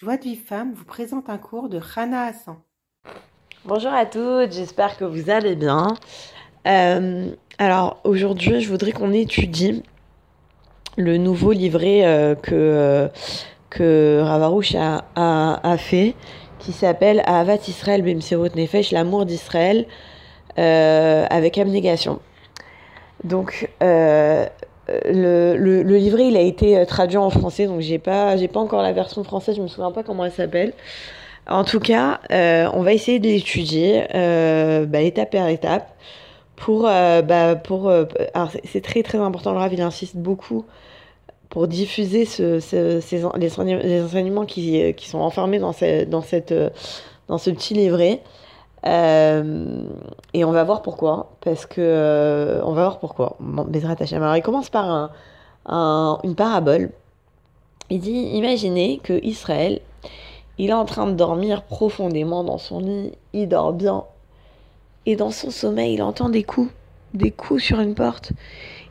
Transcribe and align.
Joie 0.00 0.16
de 0.16 0.22
vie 0.22 0.36
femme 0.36 0.74
vous 0.74 0.84
présente 0.84 1.28
un 1.28 1.38
cours 1.38 1.68
de 1.68 1.80
Rana 1.82 2.26
Hassan. 2.26 2.54
Bonjour 3.64 3.92
à 3.92 4.06
toutes, 4.06 4.52
j'espère 4.52 4.96
que 4.96 5.04
vous 5.04 5.28
allez 5.28 5.56
bien. 5.56 5.96
Euh, 6.68 7.32
alors 7.58 8.00
aujourd'hui, 8.04 8.60
je 8.60 8.68
voudrais 8.68 8.92
qu'on 8.92 9.12
étudie 9.12 9.82
le 10.96 11.16
nouveau 11.16 11.50
livret 11.50 12.06
euh, 12.06 12.36
que, 12.36 12.54
euh, 12.54 13.08
que 13.70 14.20
Ravarouche 14.22 14.76
a, 14.76 15.04
a, 15.16 15.76
fait, 15.78 16.14
qui 16.60 16.70
s'appelle 16.70 17.20
Ahavat 17.26 17.66
Israël 17.66 18.02
Bimsirut 18.02 18.54
Nefesh, 18.54 18.92
l'amour 18.92 19.26
d'Israël 19.26 19.84
avec 20.54 21.58
abnégation. 21.58 22.20
Donc 23.24 23.68
le, 25.04 25.82
livret 25.82 26.28
il 26.28 26.36
a 26.36 26.40
été 26.40 26.84
traduit 26.86 27.18
en 27.18 27.30
français, 27.30 27.66
donc 27.66 27.80
j'ai 27.80 27.98
pas 27.98 28.36
j'ai 28.36 28.48
pas 28.48 28.60
encore 28.60 28.82
la 28.82 28.92
version 28.92 29.24
française, 29.24 29.56
je 29.56 29.62
me 29.62 29.68
souviens 29.68 29.92
pas 29.92 30.02
comment 30.02 30.24
elle 30.24 30.32
s'appelle. 30.32 30.72
En 31.48 31.64
tout 31.64 31.80
cas, 31.80 32.20
euh, 32.30 32.68
on 32.74 32.82
va 32.82 32.92
essayer 32.92 33.18
de 33.20 33.26
l'étudier 33.26 34.04
euh, 34.14 34.84
bah, 34.84 35.00
étape 35.00 35.30
par 35.32 35.48
étape 35.48 35.90
pour 36.56 36.86
euh, 36.86 37.22
bah, 37.22 37.56
pour 37.56 37.90
c'est 38.64 38.82
très 38.82 39.02
très 39.02 39.18
important 39.18 39.52
le 39.52 39.58
Rav 39.58 39.72
il 39.72 39.80
insiste 39.80 40.16
beaucoup 40.16 40.64
pour 41.48 41.66
diffuser 41.66 42.26
ce, 42.26 42.60
ce, 42.60 43.00
ces, 43.00 43.22
les, 43.36 44.02
enseignements 44.02 44.44
qui, 44.44 44.94
sont 44.98 45.18
enfermés 45.18 45.58
dans, 45.58 45.74
dans, 46.08 46.20
cette, 46.20 46.54
dans 47.28 47.38
ce 47.38 47.48
petit 47.48 47.72
livret. 47.72 48.20
Euh, 48.86 49.82
et 50.34 50.44
on 50.44 50.52
va 50.52 50.64
voir 50.64 50.82
pourquoi. 50.82 51.32
Parce 51.40 51.66
que. 51.66 51.80
Euh, 51.80 52.60
on 52.64 52.72
va 52.72 52.82
voir 52.82 52.98
pourquoi. 52.98 53.36
Bezrat 53.40 53.96
Hashem. 53.98 54.22
Alors, 54.22 54.36
il 54.36 54.42
commence 54.42 54.70
par 54.70 54.90
un, 54.90 55.10
un, 55.66 56.18
une 56.24 56.34
parabole. 56.34 56.90
Il 57.90 58.00
dit 58.00 58.12
Imaginez 58.12 59.00
que 59.02 59.24
Israël, 59.24 59.80
il 60.58 60.70
est 60.70 60.74
en 60.74 60.84
train 60.84 61.06
de 61.06 61.12
dormir 61.12 61.62
profondément 61.62 62.44
dans 62.44 62.58
son 62.58 62.80
lit. 62.80 63.12
Il 63.32 63.48
dort 63.48 63.72
bien. 63.72 64.04
Et 65.06 65.16
dans 65.16 65.30
son 65.30 65.50
sommeil, 65.50 65.94
il 65.94 66.02
entend 66.02 66.28
des 66.28 66.42
coups. 66.42 66.70
Des 67.14 67.30
coups 67.30 67.62
sur 67.62 67.80
une 67.80 67.94
porte. 67.94 68.32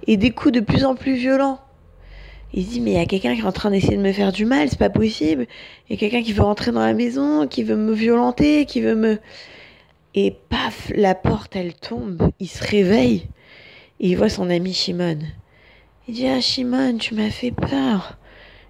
Et 0.08 0.17
des 0.17 0.31
coups 0.31 0.54
de 0.54 0.61
plus 0.61 0.86
en 0.86 0.95
plus 0.95 1.14
violents. 1.14 1.59
Il 2.54 2.66
dit, 2.66 2.80
mais 2.80 2.92
il 2.92 2.98
y 2.98 3.00
a 3.00 3.06
quelqu'un 3.06 3.36
qui 3.36 3.42
est 3.42 3.45
en 3.45 3.52
train 3.52 3.72
d'essayer 3.72 3.98
de 3.98 4.02
me 4.02 4.14
faire 4.14 4.31
du 4.31 4.45
mal, 4.45 4.70
c'est 4.70 4.80
pas 4.80 4.89
possible. 4.89 5.48
Il 5.88 5.94
y 5.94 5.95
a 5.95 6.00
quelqu'un 6.00 6.23
qui 6.23 6.31
veut 6.31 6.44
rentrer 6.44 6.72
dans 6.72 6.86
la 6.86 6.94
maison, 6.94 7.45
qui 7.45 7.64
veut 7.64 7.76
me 7.76 7.94
violenter, 7.94 8.66
qui 8.66 8.81
veut 8.81 8.95
me. 8.95 9.20
Et 10.16 10.36
paf, 10.50 10.91
la 10.95 11.16
porte, 11.16 11.55
elle 11.55 11.73
tombe. 11.73 12.31
Il 12.39 12.47
se 12.47 12.63
réveille. 12.63 13.27
Et 14.00 14.09
il 14.09 14.17
voit 14.17 14.30
son 14.30 14.49
ami 14.49 14.73
Shimon. 14.73 15.19
Il 16.08 16.16
dit 16.16 16.27
Ah, 16.27 16.41
Shimon, 16.41 16.97
tu 16.97 17.14
m'as 17.14 17.30
fait 17.30 17.52
peur. 17.52 18.17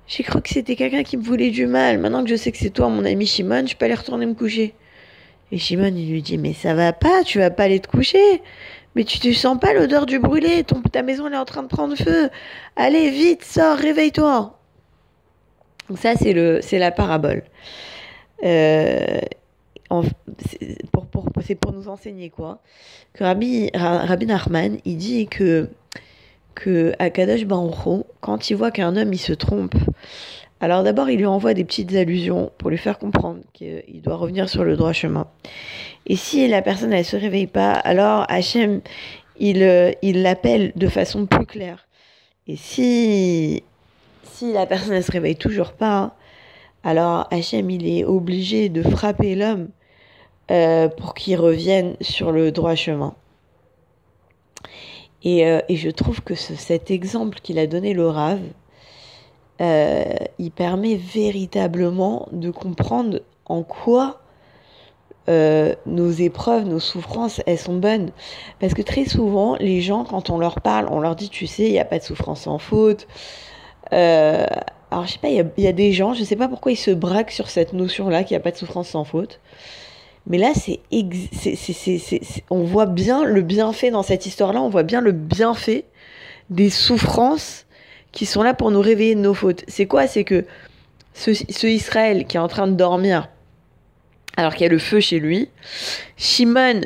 J'ai 0.08 0.24
cru 0.24 0.42
que 0.42 0.50
c'était 0.50 0.76
quelqu'un 0.76 1.04
qui 1.04 1.18
me 1.18 1.24
voulait 1.24 1.52
du 1.52 1.68
mal. 1.68 2.00
Maintenant 2.00 2.24
que 2.24 2.30
je 2.30 2.36
sais 2.36 2.52
que 2.52 2.58
c'est 2.58 2.70
toi, 2.70 2.90
mon 2.90 3.06
ami 3.06 3.26
Shimon, 3.26 3.66
je 3.66 3.76
peux 3.76 3.86
aller 3.86 3.94
retourner 3.94 4.26
me 4.26 4.34
coucher. 4.34 4.74
Et 5.52 5.58
Shimon, 5.58 5.94
il 5.96 6.10
lui 6.10 6.22
dit 6.22 6.38
Mais 6.38 6.54
ça 6.54 6.74
va 6.74 6.94
pas, 6.94 7.24
tu 7.24 7.40
vas 7.40 7.50
pas 7.50 7.64
aller 7.64 7.80
te 7.80 7.88
coucher. 7.88 8.42
Mais 8.96 9.04
tu 9.04 9.20
te 9.20 9.32
sens 9.32 9.60
pas 9.60 9.74
l'odeur 9.74 10.08
du 10.08 10.18
brûlé, 10.18 10.64
ta 10.92 11.04
maison 11.04 11.28
elle 11.28 11.34
est 11.34 11.38
en 11.38 11.46
train 11.46 11.62
de 11.62 11.68
prendre 11.68 11.96
feu. 11.96 12.30
Allez, 12.76 13.12
vite, 13.12 13.44
sors, 13.44 13.78
réveille-toi. 13.78 14.58
Donc 15.88 16.00
ça, 16.00 16.16
c'est 16.16 16.34
le, 16.34 16.60
c'est 16.62 16.80
la 16.80 16.92
parabole. 16.92 17.44
Euh, 18.44 19.20
pour, 19.88 21.06
pour, 21.08 21.26
c'est 21.46 21.56
pour 21.56 21.72
nous 21.72 21.88
enseigner 21.88 22.30
quoi. 22.30 22.60
Que 23.14 23.24
Rabbi, 23.24 23.70
Rabbi 23.74 24.26
Nachman 24.26 24.78
il 24.86 24.98
dit 24.98 25.28
que 25.28 25.70
que 26.56 26.94
Akadosh 27.00 27.46
Baruch 27.46 28.06
quand 28.20 28.50
il 28.50 28.56
voit 28.56 28.72
qu'un 28.72 28.96
homme 28.98 29.14
il 29.14 29.20
se 29.20 29.34
trompe 29.34 29.76
alors 30.60 30.84
d'abord 30.84 31.10
il 31.10 31.18
lui 31.18 31.26
envoie 31.26 31.54
des 31.54 31.64
petites 31.64 31.94
allusions 31.96 32.52
pour 32.58 32.70
lui 32.70 32.78
faire 32.78 32.98
comprendre 32.98 33.42
qu'il 33.54 34.02
doit 34.02 34.16
revenir 34.16 34.50
sur 34.50 34.64
le 34.64 34.76
droit 34.76 34.92
chemin. 34.92 35.28
Et 36.08 36.16
si 36.16 36.48
la 36.48 36.62
personne 36.62 36.94
elle 36.94 37.06
se 37.06 37.16
réveille 37.16 37.48
pas 37.48 37.74
alors 37.74 38.26
Hachem 38.28 38.82
il 39.40 39.96
il 40.02 40.24
l'appelle 40.24 40.72
de 40.76 40.88
façon 40.88 41.28
plus 41.28 41.46
claire. 41.46 41.88
Et 42.48 42.56
si 42.56 43.64
si 44.24 44.52
la 44.52 44.66
personne 44.66 44.94
elle 44.94 45.04
se 45.04 45.12
réveille 45.12 45.36
toujours 45.36 45.74
pas 45.74 46.16
alors 46.84 47.28
Hachem 47.30 47.70
il 47.70 47.88
est 47.88 48.04
obligé 48.04 48.70
de 48.70 48.82
frapper 48.82 49.36
l'homme 49.36 49.70
euh, 50.50 50.88
pour 50.88 51.14
qu'ils 51.14 51.38
reviennent 51.38 51.96
sur 52.02 52.32
le 52.32 52.52
droit 52.52 52.76
chemin. 52.76 53.16
Et, 55.24 55.46
euh, 55.46 55.60
et 55.68 55.76
je 55.76 55.90
trouve 55.90 56.22
que 56.22 56.36
ce, 56.36 56.56
cet 56.56 56.90
exemple 56.90 57.40
qu'il 57.42 57.60
a 57.60 57.68
donné 57.68 57.94
le 57.94 58.08
Rav, 58.08 58.40
euh, 59.60 60.06
il 60.40 60.52
permet 60.52 60.96
véritablement 60.96 62.28
de 62.32 62.52
comprendre 62.52 63.22
en 63.46 63.64
quoi 63.64 64.22
nos 65.30 66.10
épreuves, 66.10 66.64
nos 66.64 66.80
souffrances, 66.80 67.42
elles 67.46 67.58
sont 67.58 67.76
bonnes. 67.76 68.12
Parce 68.62 68.74
que 68.74 68.82
très 68.82 69.04
souvent, 69.04 69.58
les 69.58 69.82
gens, 69.82 70.06
quand 70.06 70.30
on 70.30 70.38
leur 70.38 70.62
parle, 70.62 70.88
on 70.90 71.02
leur 71.02 71.18
dit, 71.18 71.28
tu 71.28 71.48
sais, 71.48 71.66
il 71.66 71.72
n'y 71.74 71.80
a 71.80 71.86
pas 71.86 72.00
de 72.00 72.04
souffrance 72.04 72.44
sans 72.44 72.60
faute. 72.60 73.08
Alors, 74.90 75.06
je 75.06 75.14
sais 75.14 75.20
pas, 75.20 75.28
il 75.28 75.52
y, 75.58 75.68
a 75.68 75.74
des 75.74 75.92
gens, 75.92 76.14
je 76.14 76.24
sais 76.24 76.38
pas 76.38 76.48
pourquoi 76.48 76.72
ils 76.72 76.78
se 76.78 76.92
braquent 76.92 77.32
sur 77.32 77.50
cette 77.50 77.74
notion-là, 77.74 78.24
qu'il 78.24 78.36
n'y 78.36 78.40
a 78.40 78.44
pas 78.44 78.52
de 78.52 78.58
souffrance 78.58 78.90
sans 78.90 79.04
faute. 79.04 79.42
Mais 80.30 80.38
là, 80.38 80.52
c'est, 80.54 80.82
on 82.50 82.64
voit 82.64 82.86
bien 82.86 83.24
le 83.24 83.42
bienfait 83.42 83.92
dans 83.92 84.04
cette 84.04 84.26
histoire-là, 84.26 84.62
on 84.62 84.70
voit 84.70 84.84
bien 84.84 85.00
le 85.00 85.14
bienfait 85.14 85.86
des 86.50 86.70
souffrances 86.70 87.66
qui 88.12 88.26
sont 88.26 88.44
là 88.44 88.54
pour 88.54 88.72
nous 88.72 88.82
réveiller 88.82 89.16
de 89.16 89.22
nos 89.22 89.34
fautes. 89.34 89.64
C'est 89.68 89.86
quoi? 89.86 90.06
C'est 90.06 90.26
que 90.26 90.46
ce, 91.14 91.68
Israël 91.68 92.26
qui 92.26 92.38
est 92.38 92.42
en 92.42 92.50
train 92.50 92.68
de 92.68 92.74
dormir, 92.74 93.30
alors 94.36 94.54
qu'il 94.54 94.64
y 94.64 94.66
a 94.66 94.72
le 94.72 94.80
feu 94.80 95.00
chez 95.00 95.20
lui, 95.20 95.50
Shimon 96.18 96.82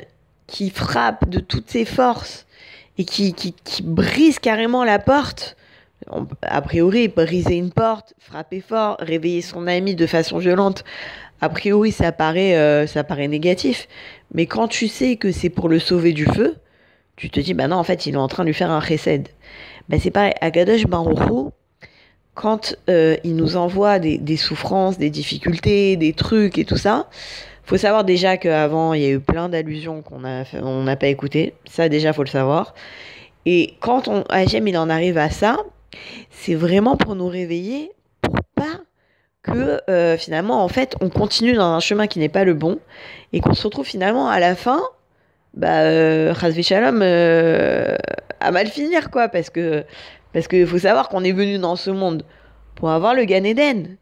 qui 0.46 0.70
frappe 0.70 1.28
de 1.28 1.40
toutes 1.40 1.70
ses 1.70 1.86
forces 1.86 2.46
et 2.98 3.06
qui, 3.06 3.34
qui 3.34 3.82
brise 3.82 4.38
carrément 4.38 4.84
la 4.84 5.00
porte, 5.00 5.58
a 6.42 6.62
priori, 6.62 7.08
briser 7.08 7.56
une 7.56 7.72
porte, 7.72 8.14
frapper 8.20 8.62
fort, 8.62 8.98
réveiller 9.00 9.42
son 9.42 9.68
ami 9.68 9.96
de 9.96 10.06
façon 10.08 10.38
violente, 10.38 10.84
a 11.42 11.50
priori, 11.50 11.92
ça 11.92 12.12
paraît, 12.12 12.56
euh, 12.56 12.86
ça 12.86 13.04
paraît 13.04 13.28
négatif. 13.28 13.88
Mais 14.34 14.46
quand 14.46 14.68
tu 14.68 14.88
sais 14.88 15.16
que 15.16 15.32
c'est 15.32 15.50
pour 15.50 15.70
le 15.70 15.80
sauver 15.80 16.14
du 16.14 16.26
feu, 16.26 16.58
tu 17.16 17.30
te 17.30 17.40
dis, 17.40 17.54
bah 17.54 17.68
non, 17.68 17.78
en 17.78 17.84
fait, 17.84 18.06
il 18.06 18.14
est 18.14 18.18
en 18.18 18.28
train 18.28 18.44
de 18.44 18.48
lui 18.48 18.54
faire 18.54 18.72
un 18.72 18.80
recède. 18.80 19.30
Bah, 19.90 19.98
c'est 20.00 20.12
pareil, 20.12 20.34
à 20.42 20.52
Gadosh 20.52 20.86
Baruchou, 20.86 21.52
quand 22.36 22.76
euh, 22.90 23.18
il 23.24 23.36
nous 23.36 23.58
envoie 23.58 24.00
des, 24.00 24.18
des, 24.18 24.38
souffrances, 24.38 24.98
des 24.98 25.10
difficultés, 25.10 25.98
des 25.98 26.14
trucs 26.14 26.58
et 26.58 26.66
tout 26.66 26.78
ça, 26.78 27.10
faut 27.64 27.78
savoir 27.78 28.04
déjà 28.04 28.38
qu'avant, 28.38 28.94
il 28.94 29.02
y 29.02 29.06
a 29.06 29.10
eu 29.10 29.20
plein 29.20 29.50
d'allusions 29.50 30.02
qu'on 30.02 30.20
n'a 30.20 30.44
on 30.62 30.84
n'a 30.84 30.96
pas 30.96 31.08
écoutées. 31.08 31.54
Ça, 31.70 31.90
déjà, 31.90 32.14
faut 32.14 32.24
le 32.24 32.30
savoir. 32.30 32.74
Et 33.46 33.76
quand 33.80 34.08
on, 34.08 34.24
Hachem, 34.30 34.68
il 34.68 34.78
en 34.78 34.90
arrive 34.90 35.18
à 35.18 35.30
ça, 35.30 35.58
c'est 36.30 36.56
vraiment 36.56 36.98
pour 36.98 37.16
nous 37.16 37.28
réveiller, 37.28 37.92
pour 38.22 38.36
pas 38.56 38.82
que 39.44 39.82
euh, 39.90 40.18
finalement, 40.18 40.64
en 40.64 40.68
fait, 40.68 40.96
on 41.02 41.10
continue 41.10 41.54
dans 41.54 41.74
un 41.74 41.80
chemin 41.80 42.08
qui 42.08 42.20
n'est 42.20 42.30
pas 42.30 42.44
le 42.44 42.54
bon 42.54 42.80
et 43.34 43.40
qu'on 43.40 43.54
se 43.54 43.64
retrouve 43.64 43.86
finalement 43.86 44.30
à 44.30 44.40
la 44.40 44.56
fin, 44.56 44.82
bah, 45.54 45.82
euh, 45.82 46.34
Shalom, 46.62 47.02
euh, 47.02 47.96
à 48.40 48.52
mal 48.52 48.68
finir, 48.68 49.10
quoi, 49.10 49.30
parce 49.30 49.50
que 49.50 49.84
parce 50.34 50.48
qu'il 50.48 50.66
faut 50.66 50.78
savoir 50.78 51.10
qu'on 51.10 51.24
est 51.24 51.34
venu 51.34 51.58
dans 51.58 51.76
ce 51.76 51.90
monde 51.90 52.24
pour 52.76 52.90
avoir 52.90 53.14
le 53.14 53.26
Gan 53.26 53.44
Eden, 53.44 53.98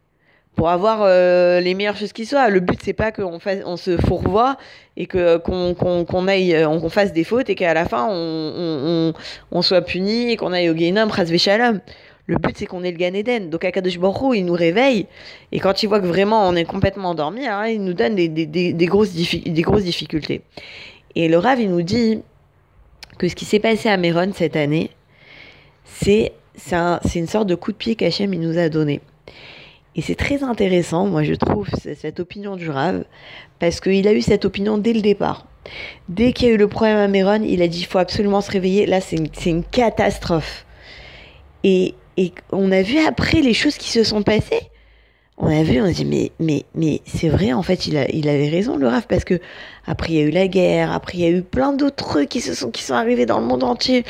pour 0.56 0.68
avoir 0.68 1.00
euh, 1.02 1.60
les 1.60 1.74
meilleures 1.74 1.96
choses 1.96 2.12
qui 2.12 2.26
soient. 2.26 2.48
Le 2.48 2.60
but, 2.60 2.78
c'est 2.82 2.92
pas 2.92 3.12
qu'on 3.12 3.38
fasse, 3.38 3.60
on 3.64 3.76
se 3.76 3.96
fourvoie 3.96 4.56
et 4.96 5.06
que 5.06 5.38
qu'on 5.38 5.74
qu'on 5.74 6.04
qu'on 6.04 6.28
aille, 6.28 6.54
euh, 6.54 6.88
fasse 6.88 7.12
des 7.12 7.24
fautes 7.24 7.48
et 7.48 7.54
qu'à 7.54 7.72
la 7.72 7.86
fin 7.86 8.06
on, 8.10 8.12
on, 8.16 9.12
on, 9.52 9.62
soit 9.62 9.82
puni 9.82 10.30
et 10.32 10.36
qu'on 10.36 10.52
aille 10.52 10.68
au 10.68 10.74
Guénam, 10.74 11.10
Shalom. 11.38 11.80
Le 12.26 12.36
but, 12.36 12.56
c'est 12.56 12.66
qu'on 12.66 12.84
ait 12.84 12.92
le 12.92 12.96
Gan 12.96 13.14
Eden. 13.14 13.50
Donc, 13.50 13.64
Akadosh 13.64 13.98
Baruch 13.98 14.36
il 14.36 14.44
nous 14.44 14.54
réveille. 14.54 15.06
Et 15.50 15.58
quand 15.58 15.82
il 15.82 15.88
voit 15.88 15.98
que 15.98 16.06
vraiment 16.06 16.48
on 16.48 16.54
est 16.54 16.64
complètement 16.64 17.10
endormi, 17.10 17.46
hein, 17.46 17.66
il 17.66 17.82
nous 17.82 17.94
donne 17.94 18.14
des, 18.14 18.28
des, 18.28 18.46
des, 18.46 18.86
grosses 18.86 19.12
des 19.12 19.62
grosses 19.62 19.82
difficultés. 19.82 20.42
Et 21.16 21.28
le 21.28 21.38
Rav, 21.38 21.60
il 21.60 21.70
nous 21.70 21.82
dit 21.82 22.22
que 23.18 23.28
ce 23.28 23.34
qui 23.34 23.44
s'est 23.44 23.58
passé 23.58 23.88
à 23.88 23.96
Méron 23.96 24.30
cette 24.32 24.54
année, 24.54 24.90
c'est 25.84 26.32
un, 26.72 27.00
une 27.14 27.26
sorte 27.26 27.48
de 27.48 27.54
coup 27.56 27.72
de 27.72 27.76
pied 27.76 27.96
qu'Hachem 27.96 28.30
nous 28.30 28.58
a 28.58 28.68
donné. 28.68 29.00
Et 29.96 30.02
c'est 30.02 30.14
très 30.14 30.42
intéressant, 30.44 31.06
moi 31.06 31.24
je 31.24 31.34
trouve, 31.34 31.68
cette 31.74 32.20
opinion 32.20 32.56
du 32.56 32.70
Rav, 32.70 33.04
parce 33.58 33.80
qu'il 33.80 34.06
a 34.06 34.12
eu 34.12 34.22
cette 34.22 34.44
opinion 34.44 34.78
dès 34.78 34.92
le 34.92 35.00
départ. 35.00 35.46
Dès 36.08 36.32
qu'il 36.32 36.48
y 36.48 36.50
a 36.50 36.54
eu 36.54 36.58
le 36.58 36.68
problème 36.68 36.96
à 36.96 37.08
Méron, 37.08 37.42
il 37.42 37.60
a 37.62 37.68
dit 37.68 37.80
il 37.80 37.86
faut 37.86 37.98
absolument 37.98 38.40
se 38.40 38.50
réveiller. 38.50 38.86
Là, 38.86 39.00
c'est 39.00 39.16
une, 39.46 39.64
catastrophe. 39.64 40.64
Et, 41.64 41.94
et 42.16 42.32
on 42.52 42.72
a 42.72 42.82
vu 42.82 42.98
après 42.98 43.40
les 43.40 43.54
choses 43.54 43.76
qui 43.76 43.90
se 43.90 44.04
sont 44.04 44.22
passées. 44.22 44.70
on 45.36 45.48
a 45.48 45.62
vu, 45.62 45.80
on 45.80 45.84
a 45.84 45.92
dit 45.92 46.04
mais 46.04 46.32
mais 46.38 46.64
mais 46.74 47.00
c'est 47.04 47.28
vrai 47.28 47.52
en 47.52 47.62
fait 47.62 47.86
il 47.86 47.96
a 47.96 48.08
il 48.10 48.28
avait 48.28 48.48
raison 48.48 48.76
le 48.76 48.88
Rav 48.88 49.06
parce 49.08 49.24
que 49.24 49.40
après 49.86 50.12
il 50.12 50.16
y 50.16 50.20
a 50.20 50.24
eu 50.24 50.30
la 50.30 50.48
guerre, 50.48 50.92
après 50.92 51.18
il 51.18 51.20
y 51.20 51.26
a 51.26 51.30
eu 51.30 51.42
plein 51.42 51.72
d'autres 51.72 51.96
trucs 51.96 52.28
qui 52.28 52.40
se 52.40 52.54
sont 52.54 52.70
qui 52.70 52.82
sont 52.82 52.94
arrivés 52.94 53.26
dans 53.26 53.40
le 53.40 53.46
monde 53.46 53.64
entier 53.64 54.04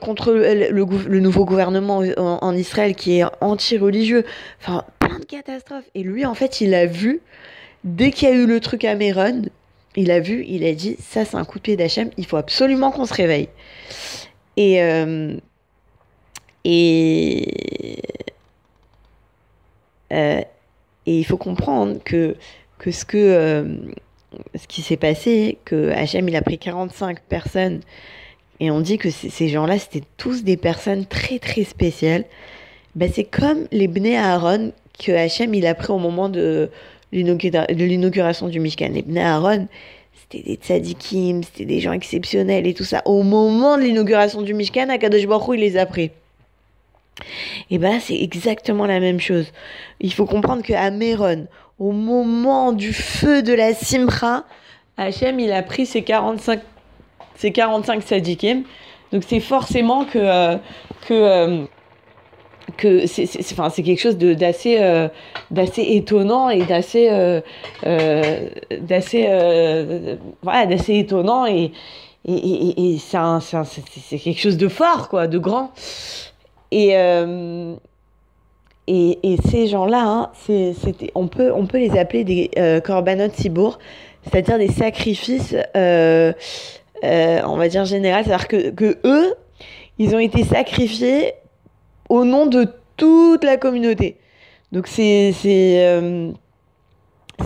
contre 0.00 0.32
le, 0.32 1.20
nouveau 1.20 1.44
gouvernement 1.44 2.02
en, 2.16 2.56
Israël 2.56 2.94
qui 2.94 3.18
est 3.18 3.24
anti-religieux, 3.40 4.24
enfin 4.60 4.84
plein 4.98 5.18
de 5.18 5.24
catastrophes 5.24 5.88
et 5.94 6.02
lui 6.02 6.26
en 6.26 6.34
fait 6.34 6.60
il 6.60 6.74
a 6.74 6.86
vu 6.86 7.20
dès 7.84 8.10
qu'il 8.10 8.28
y 8.28 8.32
a 8.32 8.34
eu 8.34 8.46
le 8.46 8.60
truc 8.60 8.84
à 8.84 8.94
Méron, 8.94 9.42
il 9.96 10.10
a 10.10 10.20
vu, 10.20 10.44
il 10.46 10.64
a 10.64 10.72
dit 10.72 10.96
ça 10.98 11.24
c'est 11.24 11.36
un 11.36 11.44
coup 11.44 11.58
de 11.58 11.62
pied 11.62 11.76
d'Hachem, 11.76 12.10
il 12.16 12.26
faut 12.26 12.36
absolument 12.36 12.90
qu'on 12.90 13.06
se 13.06 13.14
réveille. 13.14 13.48
Et 14.56 14.82
euh, 14.82 15.36
euh, 20.12 20.40
et 21.06 21.18
il 21.18 21.24
faut 21.24 21.36
comprendre 21.36 21.98
que, 22.04 22.36
que 22.78 22.90
ce 22.90 23.04
que 23.04 23.16
euh, 23.16 23.76
ce 24.54 24.66
qui 24.66 24.82
s'est 24.82 24.96
passé, 24.96 25.58
que 25.64 25.90
Hachem 25.90 26.28
il 26.28 26.36
a 26.36 26.42
pris 26.42 26.58
45 26.58 27.20
personnes 27.20 27.80
et 28.62 28.70
on 28.70 28.80
dit 28.80 28.96
que 28.96 29.10
ces 29.10 29.48
gens-là 29.48 29.76
c'était 29.76 30.04
tous 30.16 30.44
des 30.44 30.56
personnes 30.56 31.04
très 31.04 31.40
très 31.40 31.64
spéciales. 31.64 32.24
Ben, 32.94 33.10
c'est 33.12 33.24
comme 33.24 33.66
les 33.72 33.88
Bnei 33.88 34.16
Aaron 34.16 34.70
que 35.04 35.10
Hachem 35.10 35.52
il 35.52 35.66
a 35.66 35.74
pris 35.74 35.90
au 35.90 35.98
moment 35.98 36.28
de 36.28 36.70
l'inauguration 37.10 38.46
du 38.48 38.60
Mishkan. 38.60 38.90
Les 38.90 39.02
Bnei 39.02 39.20
Aaron, 39.20 39.66
c'était 40.14 40.48
des 40.48 40.54
tzadikim, 40.54 41.42
c'était 41.42 41.64
des 41.64 41.80
gens 41.80 41.90
exceptionnels 41.90 42.68
et 42.68 42.72
tout 42.72 42.84
ça. 42.84 43.02
Au 43.04 43.24
moment 43.24 43.76
de 43.76 43.82
l'inauguration 43.82 44.42
du 44.42 44.54
Mishkan, 44.54 44.90
Akadosh 44.90 45.26
Baruch 45.26 45.48
Hu, 45.48 45.54
il 45.56 45.60
les 45.60 45.76
a 45.76 45.84
pris. 45.84 46.12
Et 47.68 47.78
ben 47.78 47.98
c'est 47.98 48.22
exactement 48.22 48.86
la 48.86 49.00
même 49.00 49.18
chose. 49.18 49.52
Il 49.98 50.12
faut 50.12 50.26
comprendre 50.26 50.62
qu'à 50.62 50.88
Méron, 50.92 51.48
au 51.80 51.90
moment 51.90 52.72
du 52.72 52.92
feu 52.92 53.42
de 53.42 53.54
la 53.54 53.74
Simra, 53.74 54.44
Hachem, 54.96 55.40
il 55.40 55.50
a 55.50 55.64
pris 55.64 55.84
ses 55.84 56.02
45, 56.02 56.60
ses 57.36 57.52
45 57.52 58.02
sadikim. 58.02 58.64
Donc 59.12 59.22
c'est 59.26 59.40
forcément 59.40 60.04
que, 60.04 60.18
euh, 60.18 60.56
que, 61.06 61.14
euh, 61.14 61.64
que 62.76 63.06
c'est, 63.06 63.28
enfin, 63.52 63.68
c'est 63.70 63.82
quelque 63.82 64.00
chose 64.00 64.16
d'assez, 64.16 64.78
euh, 64.80 65.08
d'assez 65.50 65.82
étonnant 65.82 66.48
et 66.48 66.64
d'assez, 66.64 67.10
d'assez, 68.80 69.26
voilà, 70.42 70.66
d'assez 70.66 70.98
étonnant 70.98 71.46
et, 71.46 71.72
et, 72.24 72.32
et, 72.34 72.94
et 72.94 72.98
c'est, 72.98 73.18
c'est, 73.40 73.82
c'est 74.00 74.18
quelque 74.18 74.40
chose 74.40 74.56
de 74.56 74.68
fort, 74.68 75.08
quoi, 75.08 75.26
de 75.26 75.38
grand. 75.38 75.72
Et, 76.70 76.96
et, 78.88 79.36
ces 79.48 79.68
gens-là, 79.68 80.04
hein, 80.04 80.30
c'est, 80.34 80.74
on, 81.14 81.28
peut, 81.28 81.52
on 81.54 81.66
peut 81.66 81.78
les 81.78 81.96
appeler 81.98 82.24
des 82.24 82.50
euh, 82.58 82.80
korbanot 82.80 83.30
cibour, 83.32 83.78
c'est-à-dire 84.24 84.58
des 84.58 84.68
sacrifices, 84.68 85.54
euh, 87.04 87.40
on 87.46 87.56
va 87.56 87.68
dire 87.68 87.84
général, 87.84 88.24
c'est-à-dire 88.24 88.48
que, 88.48 88.98
eux, 89.04 89.34
ils 89.98 90.14
ont 90.14 90.18
été 90.18 90.44
sacrifiés 90.44 91.34
au 92.08 92.24
nom 92.24 92.46
de 92.46 92.66
toute 92.96 93.44
la 93.44 93.56
communauté. 93.56 94.18
Donc 94.72 94.86
c'est 94.86 95.32
c'est 95.32 95.84
euh, 95.86 96.30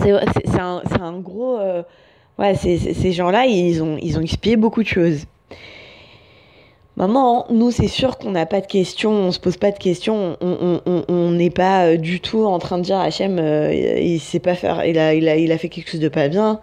c'est 0.01 0.59
un, 0.59 0.81
un, 1.01 1.19
gros 1.19 1.57
euh, 1.57 1.83
ouais 2.39 2.55
ces 2.55 3.11
gens-là 3.11 3.45
ils 3.45 3.83
ont 3.83 3.97
ils 4.01 4.17
ont 4.17 4.21
expié 4.21 4.55
beaucoup 4.55 4.81
de 4.81 4.87
choses. 4.87 5.25
Maman, 6.97 7.45
nous, 7.51 7.69
c'est 7.69 7.87
sûr 7.87 8.17
qu'on 8.17 8.31
n'a 8.31 8.47
pas 8.47 8.59
de 8.59 8.65
questions, 8.65 9.11
on 9.11 9.31
se 9.31 9.39
pose 9.39 9.57
pas 9.57 9.69
de 9.69 9.77
questions, 9.77 10.35
on 10.41 11.31
n'est 11.31 11.51
pas 11.51 11.85
euh, 11.85 11.97
du 11.97 12.19
tout 12.19 12.43
en 12.43 12.57
train 12.57 12.79
de 12.79 12.83
dire 12.83 12.97
Hachem, 12.97 13.37
euh, 13.37 13.71
il 13.71 14.19
sait 14.19 14.39
pas 14.39 14.55
faire, 14.55 14.83
il 14.83 14.97
a, 14.97 15.13
il, 15.13 15.29
a, 15.29 15.35
il 15.37 15.51
a 15.51 15.59
fait 15.59 15.69
quelque 15.69 15.91
chose 15.91 15.99
de 15.99 16.09
pas 16.09 16.27
bien. 16.27 16.59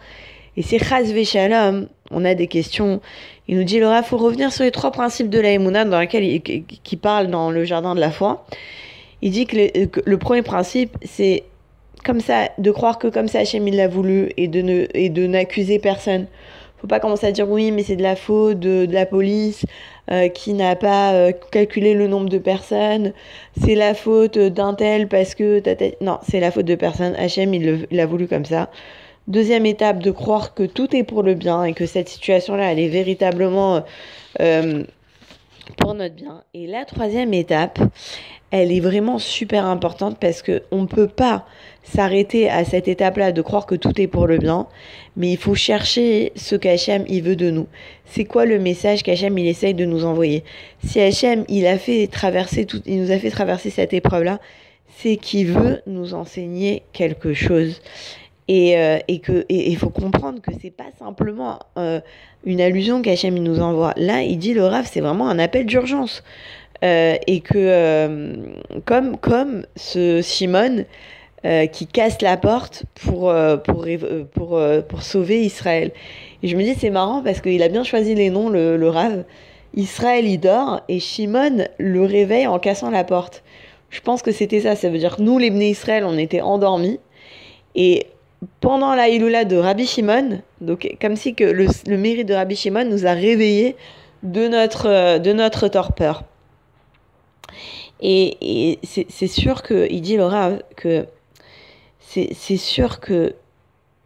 Et 0.56 0.62
c'est 0.62 0.78
Chaz 0.78 1.12
Veshalom, 1.12 1.88
on 2.10 2.24
a 2.24 2.34
des 2.34 2.46
questions. 2.46 3.00
Il 3.48 3.56
nous 3.56 3.64
dit, 3.64 3.80
Laura, 3.80 4.02
faut 4.02 4.16
revenir 4.16 4.52
sur 4.52 4.64
les 4.64 4.70
trois 4.70 4.92
principes 4.92 5.28
de 5.28 5.40
la 5.40 5.58
dans 5.84 6.00
lesquels 6.00 6.24
il, 6.24 6.42
qui 6.42 6.96
parle 6.96 7.28
dans 7.28 7.50
le 7.50 7.64
jardin 7.64 7.94
de 7.94 8.00
la 8.00 8.10
foi. 8.10 8.46
Il 9.22 9.30
dit 9.30 9.46
que 9.46 9.56
le, 10.04 10.18
premier 10.18 10.42
principe, 10.42 10.96
c'est 11.02 11.44
comme 12.04 12.20
ça, 12.20 12.50
de 12.58 12.70
croire 12.70 12.98
que 12.98 13.08
comme 13.08 13.28
ça 13.28 13.40
Hachem 13.40 13.66
il 13.66 13.76
l'a 13.76 13.88
voulu 13.88 14.30
et 14.36 14.48
de 14.48 14.60
ne, 14.60 14.86
et 14.92 15.08
de 15.08 15.26
n'accuser 15.26 15.78
personne 15.78 16.26
faut 16.84 16.88
pas 16.88 17.00
commencer 17.00 17.26
à 17.26 17.32
dire 17.32 17.48
oui, 17.48 17.70
mais 17.70 17.82
c'est 17.82 17.96
de 17.96 18.02
la 18.02 18.14
faute 18.14 18.60
de, 18.60 18.86
la 18.90 19.06
police 19.06 19.64
euh, 20.10 20.28
qui 20.28 20.52
n'a 20.52 20.76
pas 20.76 21.14
euh, 21.14 21.32
calculé 21.50 21.94
le 21.94 22.08
nombre 22.08 22.28
de 22.28 22.36
personnes. 22.36 23.14
C'est 23.58 23.74
la 23.74 23.94
faute 23.94 24.36
d'un 24.36 24.74
tel 24.74 25.08
parce 25.08 25.34
que 25.34 25.62
non, 26.04 26.18
c'est 26.28 26.40
la 26.40 26.50
faute 26.50 26.66
de 26.66 26.74
personne. 26.74 27.14
Hachem, 27.16 27.54
il 27.54 27.86
l'a 27.90 28.04
voulu 28.04 28.28
comme 28.28 28.44
ça. 28.44 28.68
Deuxième 29.26 29.64
étape, 29.64 30.00
de 30.00 30.10
croire 30.10 30.54
que 30.54 30.64
tout 30.64 30.94
est 30.94 31.02
pour 31.02 31.22
le 31.22 31.34
bien 31.34 31.64
et 31.64 31.72
que 31.72 31.86
cette 31.86 32.08
situation-là, 32.08 32.72
elle 32.72 32.78
est 32.78 32.88
véritablement 32.88 33.82
euh, 34.40 34.84
pour 35.78 35.94
notre 35.94 36.14
bien. 36.14 36.42
Et 36.52 36.66
la 36.66 36.84
troisième 36.84 37.32
étape, 37.32 37.78
elle 38.50 38.70
est 38.70 38.80
vraiment 38.80 39.18
super 39.18 39.64
importante 39.64 40.18
parce 40.20 40.42
que 40.42 40.62
on 40.70 40.86
peut 40.86 41.08
pas 41.08 41.46
s'arrêter 41.82 42.48
à 42.48 42.64
cette 42.64 42.86
étape-là 42.86 43.32
de 43.32 43.42
croire 43.42 43.66
que 43.66 43.74
tout 43.74 44.00
est 44.00 44.06
pour 44.06 44.26
le 44.26 44.38
bien, 44.38 44.66
mais 45.16 45.32
il 45.32 45.38
faut 45.38 45.54
chercher 45.54 46.32
ce 46.36 46.54
qu'Hachem 46.54 47.04
il 47.08 47.22
veut 47.22 47.36
de 47.36 47.50
nous. 47.50 47.66
C'est 48.04 48.24
quoi 48.24 48.44
le 48.44 48.58
message 48.58 49.02
qu'Hachem 49.02 49.36
il 49.38 49.48
essaye 49.48 49.74
de 49.74 49.84
nous 49.84 50.04
envoyer? 50.04 50.44
Si 50.84 51.00
Hachem 51.00 51.44
il 51.48 51.66
a 51.66 51.78
fait 51.78 52.06
traverser 52.06 52.66
il 52.86 53.02
nous 53.02 53.10
a 53.10 53.18
fait 53.18 53.30
traverser 53.30 53.70
cette 53.70 53.92
épreuve-là, 53.92 54.38
c'est 54.98 55.16
qu'il 55.16 55.48
veut 55.48 55.82
nous 55.86 56.14
enseigner 56.14 56.82
quelque 56.92 57.34
chose. 57.34 57.80
Et, 58.46 58.78
euh, 58.78 58.98
et 59.08 59.20
que 59.20 59.46
il 59.48 59.76
faut 59.76 59.88
comprendre 59.88 60.42
que 60.42 60.50
c'est 60.60 60.70
pas 60.70 60.90
simplement 60.98 61.60
euh, 61.78 62.00
une 62.44 62.60
allusion 62.60 63.00
qu'Hachem 63.00 63.38
nous 63.38 63.60
envoie. 63.60 63.94
Là, 63.96 64.22
il 64.22 64.38
dit 64.38 64.52
le 64.52 64.66
Rav, 64.66 64.86
c'est 64.90 65.00
vraiment 65.00 65.28
un 65.28 65.38
appel 65.38 65.64
d'urgence. 65.64 66.22
Euh, 66.84 67.16
et 67.26 67.40
que 67.40 68.36
comme 68.84 69.16
comme 69.16 69.64
ce 69.76 70.20
euh, 71.46 71.66
qui 71.66 71.86
casse 71.86 72.20
la 72.22 72.36
porte 72.36 72.84
pour, 72.94 73.32
pour, 73.64 73.86
pour, 74.32 74.60
pour, 74.88 75.02
sauver 75.02 75.42
Israël. 75.42 75.92
Et 76.42 76.48
je 76.48 76.56
me 76.56 76.62
dis, 76.62 76.74
c'est 76.74 76.90
marrant 76.90 77.22
parce 77.22 77.42
qu'il 77.42 77.62
a 77.62 77.68
bien 77.68 77.84
choisi 77.84 78.14
les 78.14 78.30
noms, 78.30 78.48
le, 78.48 78.76
le 78.78 78.88
Rav. 78.88 79.24
Israël, 79.74 80.26
il 80.26 80.38
dort 80.38 80.82
et 80.88 81.00
Shimon 81.00 81.66
le 81.78 82.02
réveille 82.04 82.46
en 82.46 82.58
cassant 82.58 82.90
la 82.90 83.04
porte. 83.04 83.42
Je 83.90 84.00
pense 84.00 84.22
que 84.22 84.32
c'était 84.32 84.60
ça. 84.60 84.76
Ça 84.76 84.88
veut 84.88 84.98
dire 84.98 85.16
que 85.16 85.22
nous, 85.22 85.38
les 85.38 85.50
Bnei 85.50 85.70
Israël, 85.70 86.04
on 86.04 86.16
était 86.16 86.40
endormis. 86.40 86.98
Et 87.74 88.06
pendant 88.60 88.94
la 88.94 89.08
Iloula 89.08 89.44
de 89.44 89.56
Rabbi 89.56 89.86
Shimon, 89.86 90.40
donc 90.60 90.96
comme 91.00 91.16
si 91.16 91.34
que 91.34 91.44
le, 91.44 91.66
le 91.86 91.96
mérite 91.98 92.28
de 92.28 92.34
Rabbi 92.34 92.56
Shimon 92.56 92.84
nous 92.84 93.06
a 93.06 93.12
réveillés 93.12 93.76
de 94.22 94.48
notre, 94.48 95.18
de 95.18 95.32
notre 95.32 95.68
torpeur. 95.68 96.24
Et, 98.00 98.72
et 98.72 98.78
c'est 98.82 99.26
sûr 99.28 99.62
qu'il 99.62 100.00
dit, 100.00 100.16
Laura, 100.16 100.52
que 100.76 101.06
c'est 102.00 102.56
sûr 102.56 103.00
que 103.00 103.34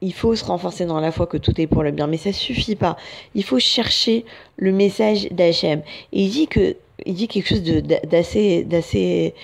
il 0.01 0.15
faut 0.15 0.37
se 0.37 0.45
renforcer 0.45 0.87
dans 0.87 1.01
la 1.01 1.11
foi 1.11 1.27
que 1.27 1.37
tout 1.37 1.61
est 1.61 1.67
pour 1.67 1.83
le 1.83 1.91
bien, 1.91 2.07
mais 2.07 2.19
ça 2.19 2.33
suffit 2.33 2.77
pas. 2.77 2.97
Il 3.35 3.43
faut 3.43 3.59
chercher 3.59 4.25
le 4.57 4.71
message 4.71 5.29
d'Hachem. 5.33 5.83
Et 6.13 6.23
il 6.23 6.31
dit 6.31 6.47
que, 6.47 6.77
il 7.05 7.15
dit 7.15 7.27
quelque 7.27 7.49
chose 7.49 7.63
d'assez, 7.63 8.63
d'assez, 8.63 9.35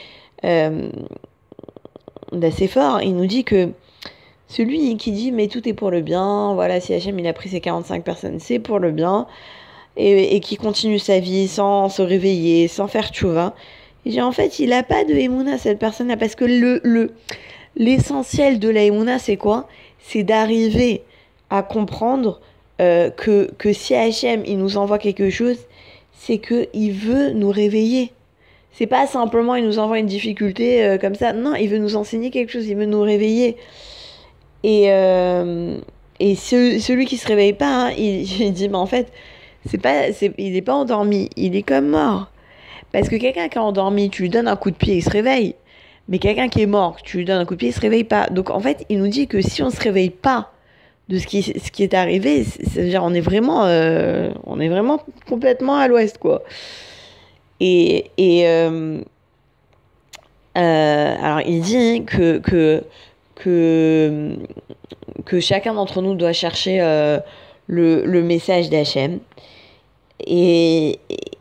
euh, 0.45 0.89
d'assez 2.31 2.69
fort. 2.69 3.03
Il 3.03 3.17
nous 3.17 3.27
dit 3.27 3.43
que 3.43 3.71
celui 4.49 4.97
qui 4.97 5.13
dit 5.13 5.33
mais 5.33 5.49
tout 5.49 5.69
est 5.69 5.75
pour 5.75 5.91
le 5.91 6.01
bien, 6.01 6.55
voilà, 6.55 6.81
si 6.81 6.95
Hachem 6.95 7.19
il 7.19 7.27
a 7.27 7.33
pris 7.33 7.49
ses 7.49 7.61
45 7.61 8.05
personnes, 8.05 8.41
c'est 8.41 8.59
pour 8.59 8.79
le 8.79 8.91
bien, 8.91 9.27
et, 9.97 10.37
et 10.37 10.41
qui 10.41 10.57
continue 10.57 10.99
sa 10.99 11.21
vie 11.21 11.49
sans 11.49 11.89
se 11.89 12.03
réveiller, 12.03 12.69
sans 12.69 12.89
faire 12.89 13.09
tchouva, 13.09 13.55
il 14.05 14.13
dit 14.13 14.21
en 14.21 14.33
fait 14.33 14.59
il 14.59 14.73
a 14.73 14.83
pas 14.83 15.05
de 15.05 15.15
émouna 15.15 15.59
cette 15.59 15.79
personne-là 15.79 16.17
parce 16.17 16.35
que 16.35 16.45
le, 16.45 16.81
le, 16.85 17.13
L'essentiel 17.77 18.61
de 18.61 18.69
l'aïmouna, 18.69 19.19
c'est 19.19 19.37
quoi? 19.37 19.67
C'est 19.99 20.23
d'arriver 20.23 21.03
à 21.51 21.63
comprendre 21.63 22.41
euh, 22.81 23.11
que, 23.11 23.51
que 23.59 23.73
si 23.73 23.95
Hachem, 23.95 24.45
il 24.47 24.59
nous 24.59 24.77
envoie 24.77 24.99
quelque 24.99 25.29
chose, 25.29 25.59
c'est 26.13 26.39
qu'il 26.39 26.93
veut 26.93 27.31
nous 27.31 27.51
réveiller. 27.51 28.13
C'est 28.73 28.87
pas 28.87 29.07
simplement 29.07 29.55
il 29.55 29.65
nous 29.65 29.79
envoie 29.79 29.99
une 29.99 30.07
difficulté 30.07 30.85
euh, 30.85 30.99
comme 30.99 31.15
ça. 31.15 31.33
Non, 31.33 31.55
il 31.55 31.69
veut 31.69 31.79
nous 31.79 31.97
enseigner 31.97 32.31
quelque 32.31 32.51
chose, 32.51 32.67
il 32.67 32.77
veut 32.77 32.87
nous 32.87 33.03
réveiller. 33.03 33.57
Et, 34.65 34.87
euh, 34.89 35.79
et 36.19 36.35
ce, 36.35 36.79
celui 36.81 37.05
qui 37.05 37.17
se 37.17 37.29
réveille 37.29 37.53
pas, 37.53 37.87
hein, 37.87 37.93
il, 37.97 38.25
dit, 38.53 38.69
mais 38.69 38.77
en 38.77 38.87
fait, 38.87 39.13
c'est 39.67 39.79
pas, 39.79 40.13
c'est, 40.13 40.33
il 40.39 40.55
n'est 40.55 40.63
pas 40.63 40.75
endormi, 40.75 41.31
il 41.37 41.55
est 41.55 41.63
comme 41.63 41.89
mort. 41.89 42.31
Parce 42.91 43.09
que 43.09 43.17
quelqu'un 43.17 43.49
qui 43.49 43.59
est 43.59 43.61
endormi, 43.61 44.11
tu 44.11 44.23
lui 44.23 44.31
donnes 44.31 44.49
un 44.49 44.57
coup 44.57 44.71
de 44.71 44.77
pied, 44.77 44.97
il 44.97 45.03
se 45.03 45.11
réveille. 45.11 45.55
Mais 46.09 46.19
quelqu'un 46.19 46.49
qui 46.49 46.63
est 46.63 46.67
mort, 46.67 46.97
tu 47.03 47.19
lui 47.19 47.25
donnes 47.25 47.41
un 47.41 47.45
coup 47.45 47.55
de 47.55 47.59
pied, 47.61 47.69
il 47.69 47.73
se 47.73 47.81
réveille 47.81 48.05
pas. 48.05 48.27
Donc 48.29 48.51
en 48.51 48.61
fait, 48.61 48.85
il 48.89 48.99
nous 48.99 49.09
dit 49.09 49.27
que 49.27 49.41
si 49.41 49.63
on 49.63 49.71
se 49.71 49.81
réveille 49.81 50.11
pas 50.11 50.51
de 51.09 51.19
ce 51.19 51.27
qui, 51.27 51.43
ce 51.43 51.71
qui 51.71 51.83
est 51.83 51.95
arrivé, 51.95 52.45
c'est-à-dire 52.45 53.05
on 53.05 53.13
est 53.13 53.21
vraiment, 53.21 53.67
euh, 53.67 54.31
on 54.45 54.59
est 54.61 54.69
vraiment 54.69 55.01
complètement 55.29 55.77
à 55.77 55.89
l'ouest, 55.89 56.19
quoi. 56.19 56.43
Et, 57.61 58.11
et, 58.17 58.47
Euh, 60.57 61.17
alors, 61.21 61.41
il 61.47 61.61
dit 61.61 62.05
que, 62.05 62.39
que, 62.39 62.85
que, 63.35 64.37
que 65.25 65.41
chacun 65.41 65.75
d'entre 65.75 66.03
nous 66.03 66.15
doit 66.15 66.33
chercher 66.33 66.81
euh, 66.81 67.19
le, 67.67 68.05
le, 68.05 68.23
message 68.23 68.71
d'Hachem. 68.71 69.21
Et, 70.27 70.99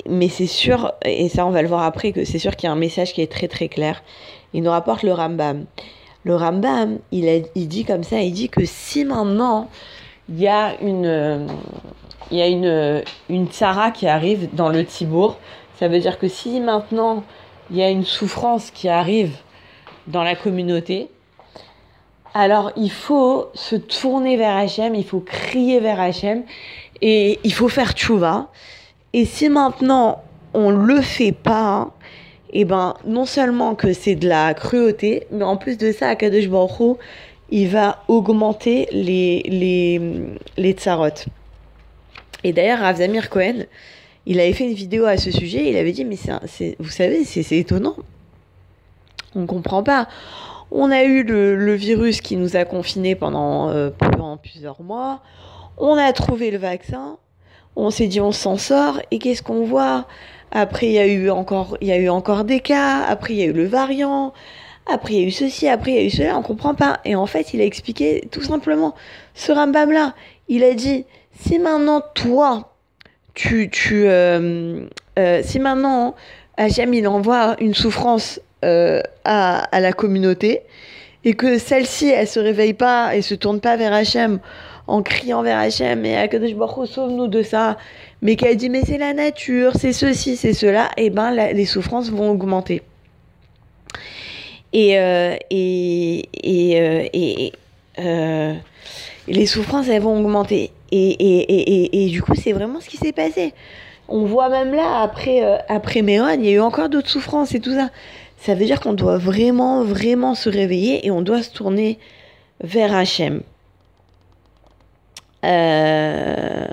mais 0.10 0.30
c'est 0.30 0.48
sûr, 0.48 0.94
et 1.06 1.30
ça 1.30 1.46
on 1.46 1.52
va 1.52 1.62
le 1.62 1.68
voir 1.68 1.84
après, 1.84 2.12
que 2.12 2.26
c'est 2.26 2.40
sûr 2.40 2.56
qu'il 2.56 2.68
y 2.68 2.70
a 2.70 2.74
un 2.74 2.78
message 2.78 3.14
qui 3.14 3.22
est 3.22 3.32
très 3.32 3.48
très 3.48 3.68
clair. 3.68 4.04
Il 4.54 4.64
nous 4.64 4.72
rapporte 4.72 5.04
le 5.04 5.14
Rambam. 5.14 5.66
Le 6.24 6.36
Rambam, 6.36 7.00
il, 7.12 7.28
a, 7.28 7.38
il 7.56 7.68
dit 7.68 7.86
comme 7.86 8.04
ça, 8.04 8.22
il 8.22 8.32
dit 8.32 8.50
que 8.50 8.66
si 8.66 9.06
maintenant 9.06 9.70
il 10.30 10.40
y 10.40 10.48
a 10.48 10.80
une, 10.82 11.48
il 12.32 12.38
y 12.38 12.42
a 12.42 12.48
une, 12.48 13.04
une 13.30 13.52
Sarah 13.52 13.92
qui 13.92 14.08
arrive 14.08 14.50
dans 14.54 14.70
le 14.70 14.86
Tibour, 14.86 15.38
ça 15.80 15.88
veut 15.88 16.00
dire 16.00 16.18
que 16.18 16.28
si 16.28 16.60
maintenant 16.60 17.24
il 17.70 17.78
y 17.78 17.84
a 17.84 17.90
une 17.90 18.06
souffrance 18.06 18.72
qui 18.72 18.90
arrive 18.90 19.36
dans 20.08 20.24
la 20.24 20.36
communauté, 20.36 21.10
alors 22.34 22.72
il 22.76 22.92
faut 22.92 23.50
se 23.54 23.76
tourner 23.76 24.38
vers 24.38 24.56
Hachem, 24.56 24.96
il 24.96 25.06
faut 25.06 25.20
crier 25.20 25.80
vers 25.80 26.00
Hachem 26.00 26.44
et 27.02 27.40
il 27.44 27.54
faut 27.54 27.70
faire 27.70 27.94
tchouva. 27.94 28.50
Et 29.14 29.26
si 29.26 29.50
maintenant 29.50 30.24
on 30.54 30.70
le 30.70 31.02
fait 31.02 31.32
pas, 31.32 31.92
et 32.52 32.62
eh 32.62 32.66
ben 32.66 32.96
non 33.06 33.26
seulement 33.26 33.74
que 33.74 33.94
c'est 33.94 34.16
de 34.16 34.28
la 34.28 34.54
cruauté, 34.54 35.28
mais 35.32 35.44
en 35.44 35.58
plus 35.58 35.78
de 35.78 35.92
ça, 35.92 36.10
Akadosh 36.10 36.48
Baruch 36.48 36.98
il 37.50 37.68
va 37.70 38.04
augmenter 38.08 38.88
les 38.92 39.42
les 39.44 40.02
les 40.58 40.72
tsarot. 40.72 41.26
Et 42.44 42.52
d'ailleurs, 42.52 42.80
Rav 42.80 42.98
Zamir 42.98 43.30
Cohen, 43.30 43.66
il 44.26 44.40
avait 44.40 44.54
fait 44.54 44.66
une 44.66 44.74
vidéo 44.74 45.06
à 45.06 45.18
ce 45.18 45.32
sujet. 45.32 45.70
Il 45.70 45.78
avait 45.78 45.92
dit, 45.92 46.06
mais 46.06 46.18
vous 46.80 46.90
savez, 46.90 47.24
c'est, 47.24 47.58
étonnant. 47.58 47.96
On 49.36 49.42
ne 49.42 49.46
comprend 49.46 49.84
pas. 49.84 50.08
On 50.76 50.90
a 50.90 51.04
eu 51.04 51.22
le, 51.24 51.74
virus 51.76 52.20
qui 52.20 52.36
nous 52.36 52.56
a 52.56 52.66
confinés 52.66 53.14
pendant, 53.14 53.70
euh, 53.70 53.92
pendant 53.92 54.38
plusieurs 54.38 54.82
mois. 54.82 55.22
On 55.78 55.98
a 55.98 56.12
trouvé 56.14 56.50
le 56.50 56.58
vaccin. 56.58 57.18
On 57.76 57.92
s'est 57.92 58.08
dit, 58.08 58.20
on 58.20 58.32
s'en 58.32 58.58
sort. 58.58 59.00
Et 59.12 59.20
qu'est-ce 59.20 59.44
qu'on 59.44 59.66
voit? 59.66 60.08
Après, 60.52 60.88
il 60.88 60.94
y, 60.94 60.98
a 60.98 61.06
eu 61.06 61.30
encore, 61.30 61.78
y 61.80 61.92
a 61.92 61.98
eu 61.98 62.10
encore 62.10 62.44
des 62.44 62.60
cas. 62.60 63.04
Après, 63.04 63.34
il 63.34 63.40
y 63.40 63.44
a 63.44 63.46
eu 63.46 63.54
le 63.54 63.68
variant. 63.68 64.34
Après, 64.92 65.14
il 65.14 65.20
y 65.22 65.24
a 65.24 65.28
eu 65.28 65.32
ceci. 65.32 65.68
Après, 65.68 65.92
il 65.92 65.96
y 65.96 66.00
a 66.00 66.04
eu 66.04 66.10
cela. 66.10 66.38
On 66.40 66.42
comprend 66.42 66.74
pas. 66.74 67.00
Et 67.06 67.16
en 67.16 67.28
fait, 67.28 67.54
il 67.54 67.62
a 67.62 67.66
expliqué 67.66 68.28
tout 68.32 68.42
simplement 68.42 68.96
ce 69.36 69.52
Rambam-là. 69.52 70.16
Il 70.48 70.64
a 70.64 70.74
dit, 70.74 71.06
si 71.40 71.60
maintenant, 71.60 72.02
toi, 72.16 72.74
tu, 73.36 73.70
tu 73.70 74.08
euh, 74.08 74.88
euh, 75.20 75.42
si 75.44 75.60
maintenant 75.60 76.16
Hachem 76.58 76.94
il 76.94 77.08
envoie 77.08 77.56
une 77.60 77.74
souffrance 77.74 78.40
euh, 78.64 79.02
à, 79.24 79.64
à, 79.76 79.80
la 79.80 79.94
communauté 79.94 80.62
et 81.24 81.34
que 81.34 81.58
celle-ci 81.58 82.10
elle 82.10 82.28
se 82.28 82.40
réveille 82.40 82.74
pas 82.74 83.16
et 83.16 83.22
se 83.22 83.36
tourne 83.36 83.60
pas 83.60 83.78
vers 83.78 83.94
Hachem 83.94 84.40
en 84.88 85.02
criant 85.02 85.44
vers 85.44 85.60
Hachem 85.60 86.06
et 86.06 86.18
Akadosh 86.18 86.56
Baruch 86.56 86.90
sauve-nous 86.90 87.28
de 87.28 87.44
ça 87.44 87.78
mais 88.22 88.36
qu'elle 88.36 88.58
dit 88.58 88.70
mais 88.70 88.82
c'est 88.86 88.98
la 88.98 89.14
nature 89.14 89.74
c'est 89.76 89.94
ceci 89.94 90.36
c'est 90.36 90.54
cela 90.54 90.90
et 90.98 91.06
eh 91.06 91.10
ben 91.10 91.32
les 91.32 91.66
souffrances 91.66 92.10
vont 92.10 92.32
augmenter 92.32 92.82
et 94.74 94.94
et 95.50 96.30
et, 96.44 97.10
et, 97.14 97.54
et 97.98 98.54
les 99.28 99.46
souffrances 99.46 99.88
elles 99.88 100.02
vont 100.02 100.20
augmenter 100.20 100.72
et, 100.96 102.06
et, 102.06 102.10
du 102.10 102.22
coup, 102.22 102.36
c'est 102.36 102.52
vraiment 102.52 102.80
ce 102.80 102.88
qui 102.88 102.98
s'est 102.98 103.14
passé. 103.14 103.54
On 104.08 104.26
voit 104.26 104.50
même 104.50 104.74
là, 104.74 105.02
après, 105.02 105.44
euh, 105.44 105.58
après 105.68 106.02
Méron, 106.02 106.30
il 106.30 106.46
y 106.46 106.50
a 106.50 106.52
eu 106.52 106.60
encore 106.60 106.90
d'autres 106.90 107.10
souffrances 107.10 107.56
et 107.56 107.60
tout 107.60 107.74
ça. 107.74 107.90
Ça 108.44 108.56
veut 108.56 108.66
dire 108.66 108.82
qu'on 108.82 108.92
doit 108.92 109.18
vraiment, 109.18 109.86
vraiment 109.86 110.36
se 110.36 110.50
réveiller 110.50 111.08
et 111.08 111.12
on 111.12 111.22
doit 111.22 111.42
se 111.44 111.50
tourner 111.50 111.98
vers 112.60 112.94
Hachem. 112.94 113.42
Euh... 115.46 116.66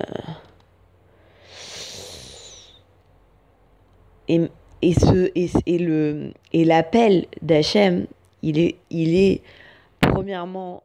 Et, 4.26 4.40
et, 4.82 4.94
ce, 4.94 5.30
l'appel 6.64 7.26
d'Hachem, 7.40 8.06
il 8.42 8.58
est, 8.58 8.74
il 8.90 9.14
est 9.14 9.40
premièrement 10.00 10.82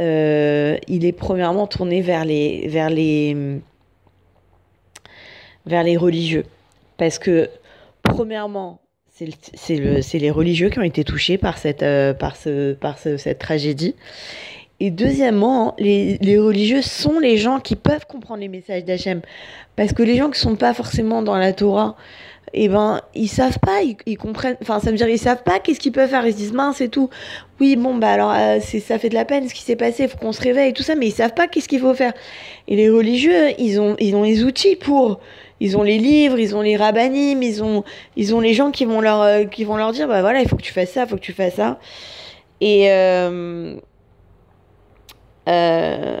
euh, 0.00 0.78
tourné 1.66 2.00
vers 2.00 2.24
les 2.24 2.66
religieux. 5.98 6.46
Parce 6.96 7.18
que, 7.18 7.50
premièrement, 8.02 8.81
c'est 9.12 9.76
le, 9.76 10.18
les 10.18 10.30
religieux 10.30 10.70
qui 10.70 10.78
ont 10.78 10.82
été 10.82 11.04
touchés 11.04 11.38
par 11.38 11.58
cette, 11.58 11.82
euh, 11.82 12.14
par 12.14 12.36
ce, 12.36 12.72
par 12.72 12.98
ce, 12.98 13.16
cette 13.16 13.38
tragédie. 13.38 13.94
Et 14.80 14.90
deuxièmement, 14.90 15.74
les, 15.78 16.18
les, 16.20 16.38
religieux 16.38 16.82
sont 16.82 17.20
les 17.20 17.36
gens 17.36 17.60
qui 17.60 17.76
peuvent 17.76 18.06
comprendre 18.06 18.40
les 18.40 18.48
messages 18.48 18.84
d'Hachem. 18.84 19.20
Parce 19.76 19.92
que 19.92 20.02
les 20.02 20.16
gens 20.16 20.30
qui 20.30 20.40
sont 20.40 20.56
pas 20.56 20.74
forcément 20.74 21.22
dans 21.22 21.36
la 21.36 21.52
Torah, 21.52 21.94
eh 22.54 22.68
ben 22.68 23.00
ils 23.14 23.28
savent 23.28 23.58
pas, 23.60 23.80
ils, 24.06 24.18
comprennent, 24.18 24.56
enfin 24.60 24.78
ça 24.80 24.90
veut 24.90 24.96
dire 24.96 25.08
ils 25.08 25.18
savent 25.18 25.42
pas 25.42 25.58
qu'est-ce 25.58 25.80
qu'ils 25.80 25.92
peuvent 25.92 26.10
faire, 26.10 26.26
ils 26.26 26.32
se 26.32 26.36
disent 26.36 26.52
mince 26.52 26.80
et 26.80 26.88
tout. 26.88 27.08
Oui 27.60 27.76
bon 27.76 27.94
bah 27.94 28.10
alors 28.10 28.32
euh, 28.32 28.58
c'est 28.60 28.80
ça 28.80 28.98
fait 28.98 29.08
de 29.08 29.14
la 29.14 29.24
peine 29.24 29.48
ce 29.48 29.54
qui 29.54 29.62
s'est 29.62 29.76
passé, 29.76 30.04
il 30.04 30.08
faut 30.08 30.18
qu'on 30.18 30.32
se 30.32 30.42
réveille 30.42 30.70
et 30.70 30.72
tout 30.72 30.82
ça, 30.82 30.94
mais 30.94 31.06
ils 31.06 31.12
savent 31.12 31.34
pas 31.34 31.48
qu'est-ce 31.48 31.68
qu'il 31.68 31.80
faut 31.80 31.94
faire. 31.94 32.12
Et 32.68 32.76
les 32.76 32.90
religieux 32.90 33.52
ils 33.58 33.80
ont 33.80 33.96
ils 34.00 34.14
ont 34.16 34.24
les 34.24 34.44
outils 34.44 34.76
pour, 34.76 35.20
ils 35.62 35.76
ont 35.76 35.84
les 35.84 35.98
livres, 35.98 36.40
ils 36.40 36.56
ont 36.56 36.60
les 36.60 36.76
rabbinim, 36.76 37.40
ils 37.40 37.62
ont 37.62 37.84
ils 38.16 38.34
ont 38.34 38.40
les 38.40 38.52
gens 38.52 38.72
qui 38.72 38.84
vont 38.84 39.00
leur 39.00 39.22
euh, 39.22 39.44
qui 39.44 39.62
vont 39.62 39.76
leur 39.76 39.92
dire 39.92 40.08
bah 40.08 40.20
voilà 40.20 40.40
il 40.40 40.48
faut 40.48 40.56
que 40.56 40.62
tu 40.62 40.72
fasses 40.72 40.90
ça, 40.90 41.04
il 41.04 41.08
faut 41.08 41.14
que 41.14 41.20
tu 41.20 41.32
fasses 41.32 41.54
ça. 41.54 41.78
Et 42.60 42.90
euh, 42.90 43.76
euh, 45.48 46.20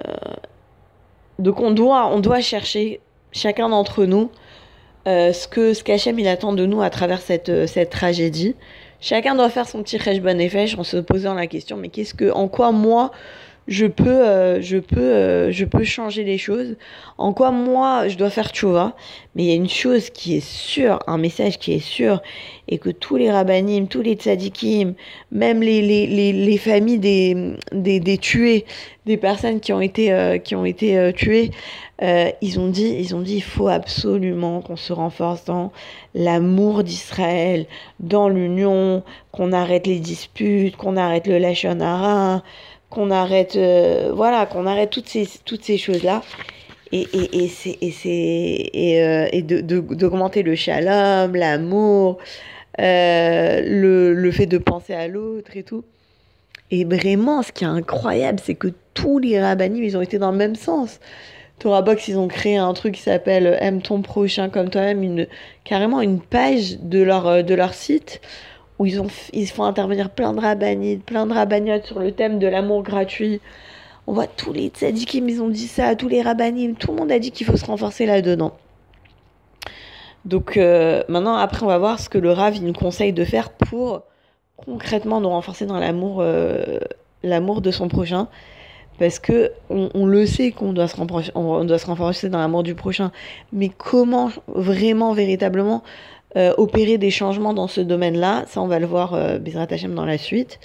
donc 1.40 1.60
on 1.60 1.72
doit 1.72 2.06
on 2.06 2.20
doit 2.20 2.40
chercher 2.40 3.00
chacun 3.32 3.68
d'entre 3.68 4.04
nous 4.04 4.30
ce 5.06 5.48
que 5.48 5.74
ce 5.74 5.82
qu'Hachem 5.82 6.20
il 6.20 6.28
attend 6.28 6.52
de 6.52 6.64
nous 6.64 6.80
à 6.80 6.90
travers 6.90 7.20
cette, 7.20 7.66
cette 7.66 7.90
tragédie. 7.90 8.54
Chacun 9.00 9.34
doit 9.34 9.50
faire 9.50 9.66
son 9.68 9.82
petit 9.82 9.98
bon 10.20 10.40
effet 10.40 10.72
en 10.78 10.84
se 10.84 10.98
posant 10.98 11.34
la 11.34 11.48
question 11.48 11.76
mais 11.76 11.88
qu'est-ce 11.88 12.14
que 12.14 12.30
en 12.30 12.46
quoi 12.46 12.70
moi 12.70 13.10
je 13.68 13.86
peux, 13.86 14.08
euh, 14.08 14.60
je 14.60 14.78
peux, 14.78 15.00
euh, 15.00 15.52
je 15.52 15.64
peux 15.64 15.84
changer 15.84 16.24
les 16.24 16.38
choses. 16.38 16.76
En 17.18 17.32
quoi 17.32 17.50
moi, 17.50 18.08
je 18.08 18.16
dois 18.16 18.30
faire 18.30 18.50
tchouva. 18.50 18.94
Mais 19.34 19.44
il 19.44 19.48
y 19.48 19.52
a 19.52 19.56
une 19.56 19.68
chose 19.68 20.10
qui 20.10 20.36
est 20.36 20.46
sûre, 20.46 20.98
un 21.06 21.16
message 21.16 21.58
qui 21.58 21.72
est 21.72 21.78
sûr, 21.78 22.20
et 22.68 22.78
que 22.78 22.90
tous 22.90 23.16
les 23.16 23.30
rabbinim, 23.30 23.86
tous 23.86 24.02
les 24.02 24.14
tzadikim, 24.14 24.94
même 25.30 25.62
les, 25.62 25.80
les, 25.80 26.06
les, 26.06 26.32
les 26.32 26.58
familles 26.58 26.98
des, 26.98 27.54
des, 27.72 28.00
des, 28.00 28.18
tués, 28.18 28.66
des 29.06 29.16
personnes 29.16 29.60
qui 29.60 29.72
ont 29.72 29.80
été, 29.80 30.12
euh, 30.12 30.38
qui 30.38 30.54
ont 30.54 30.64
été 30.64 31.12
tuées, 31.14 31.50
ils 32.40 32.58
ont 32.58 32.66
dit, 32.66 32.96
ils 32.98 33.14
ont 33.14 33.20
dit, 33.20 33.36
il 33.36 33.42
faut 33.42 33.68
absolument 33.68 34.60
qu'on 34.60 34.74
se 34.74 34.92
renforce 34.92 35.44
dans 35.44 35.70
l'amour 36.14 36.82
d'Israël, 36.82 37.66
dans 38.00 38.28
l'union, 38.28 39.04
qu'on 39.30 39.52
arrête 39.52 39.86
les 39.86 40.00
disputes, 40.00 40.76
qu'on 40.76 40.96
arrête 40.96 41.28
le 41.28 41.38
lachonara, 41.38 42.42
qu'on 42.92 43.10
arrête, 43.10 43.56
euh, 43.56 44.12
voilà, 44.14 44.44
qu'on 44.46 44.66
arrête 44.66 44.90
toutes 44.90 45.08
ces, 45.08 45.26
toutes 45.44 45.64
ces 45.64 45.78
choses-là. 45.78 46.22
Et, 46.92 47.08
et, 47.14 47.44
et 47.44 47.50
et, 47.64 48.92
et, 48.94 49.02
euh, 49.02 49.26
et 49.32 49.40
de, 49.40 49.62
de, 49.62 49.80
d'augmenter 49.80 50.42
le 50.42 50.54
shalom, 50.54 51.34
l'amour, 51.34 52.18
euh, 52.80 53.62
le, 53.64 54.12
le 54.12 54.30
fait 54.30 54.44
de 54.44 54.58
penser 54.58 54.92
à 54.92 55.08
l'autre 55.08 55.56
et 55.56 55.62
tout. 55.62 55.84
Et 56.70 56.84
vraiment, 56.84 57.42
ce 57.42 57.50
qui 57.50 57.64
est 57.64 57.66
incroyable, 57.66 58.40
c'est 58.44 58.54
que 58.56 58.68
tous 58.92 59.18
les 59.18 59.40
rabbinim, 59.40 59.82
ils 59.82 59.96
ont 59.96 60.02
été 60.02 60.18
dans 60.18 60.30
le 60.30 60.36
même 60.36 60.54
sens. 60.54 61.00
Torah 61.60 61.80
Box, 61.80 62.08
ils 62.08 62.18
ont 62.18 62.28
créé 62.28 62.58
un 62.58 62.74
truc 62.74 62.94
qui 62.96 63.02
s'appelle 63.02 63.56
Aime 63.60 63.80
ton 63.80 64.02
prochain 64.02 64.50
comme 64.50 64.68
toi-même, 64.68 65.02
une, 65.02 65.26
carrément 65.64 66.02
une 66.02 66.20
page 66.20 66.78
de 66.80 67.02
leur, 67.02 67.42
de 67.42 67.54
leur 67.54 67.72
site 67.72 68.20
où 68.82 68.86
ils, 68.86 69.00
ont, 69.00 69.06
ils 69.32 69.46
font 69.46 69.62
intervenir 69.62 70.10
plein 70.10 70.32
de 70.32 70.40
rabbinites, 70.40 71.04
plein 71.04 71.24
de 71.26 71.32
rabbiniotes 71.32 71.86
sur 71.86 72.00
le 72.00 72.10
thème 72.10 72.40
de 72.40 72.48
l'amour 72.48 72.82
gratuit. 72.82 73.40
On 74.08 74.12
voit 74.12 74.26
tous 74.26 74.52
les 74.52 74.68
tzadikim, 74.68 75.28
ils 75.28 75.40
ont 75.40 75.48
dit 75.48 75.68
ça, 75.68 75.94
tous 75.94 76.08
les 76.08 76.20
rabbinim, 76.20 76.74
tout 76.74 76.90
le 76.90 76.96
monde 76.96 77.12
a 77.12 77.20
dit 77.20 77.30
qu'il 77.30 77.46
faut 77.46 77.56
se 77.56 77.64
renforcer 77.64 78.06
là-dedans. 78.06 78.56
Donc 80.24 80.56
euh, 80.56 81.04
maintenant, 81.08 81.36
après, 81.36 81.62
on 81.62 81.68
va 81.68 81.78
voir 81.78 82.00
ce 82.00 82.08
que 82.08 82.18
le 82.18 82.32
Rav 82.32 82.60
nous 82.60 82.72
conseille 82.72 83.12
de 83.12 83.24
faire 83.24 83.50
pour 83.50 84.02
concrètement 84.56 85.20
nous 85.20 85.28
renforcer 85.28 85.64
dans 85.66 85.78
l'amour 85.78 86.16
euh, 86.18 86.80
l'amour 87.22 87.60
de 87.60 87.70
son 87.70 87.86
prochain. 87.86 88.26
Parce 88.98 89.20
que 89.20 89.52
on 89.70 90.06
le 90.06 90.26
sait 90.26 90.50
qu'on 90.50 90.72
doit, 90.72 90.86
se 90.86 90.96
on 91.34 91.64
doit 91.64 91.78
se 91.78 91.86
renforcer 91.86 92.28
dans 92.28 92.38
l'amour 92.38 92.62
du 92.62 92.74
prochain. 92.74 93.10
Mais 93.52 93.68
comment 93.68 94.30
vraiment, 94.48 95.12
véritablement 95.12 95.82
euh, 96.36 96.54
opérer 96.56 96.98
des 96.98 97.10
changements 97.10 97.54
dans 97.54 97.68
ce 97.68 97.80
domaine-là. 97.80 98.44
Ça, 98.46 98.62
on 98.62 98.66
va 98.66 98.78
le 98.78 98.86
voir 98.86 99.14
euh, 99.14 99.38
Hachem 99.54 99.94
dans 99.94 100.06
la 100.06 100.18
suite. 100.18 100.58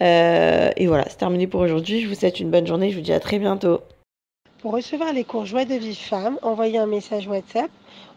Euh, 0.00 0.70
et 0.76 0.86
voilà, 0.86 1.04
c'est 1.08 1.16
terminé 1.16 1.46
pour 1.46 1.60
aujourd'hui. 1.60 2.00
Je 2.00 2.08
vous 2.08 2.14
souhaite 2.14 2.40
une 2.40 2.50
bonne 2.50 2.66
journée. 2.66 2.90
Je 2.90 2.96
vous 2.96 3.02
dis 3.02 3.12
à 3.12 3.20
très 3.20 3.38
bientôt. 3.38 3.80
Pour 4.58 4.72
recevoir 4.72 5.12
les 5.12 5.24
cours 5.24 5.46
Joie 5.46 5.64
de 5.64 5.74
vie 5.74 5.94
femme, 5.94 6.38
envoyez 6.42 6.78
un 6.78 6.86
message 6.86 7.26
WhatsApp 7.26 7.70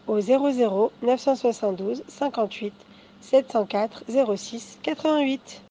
au 0.06 0.20
00 0.20 0.92
972 1.02 2.04
58 2.08 2.72
704 3.20 4.04
06 4.36 4.78
88. 4.82 5.62